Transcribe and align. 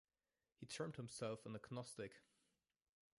He 0.57 0.65
termed 0.65 0.95
himself 0.95 1.45
an 1.45 1.55
agnostic. 1.55 2.23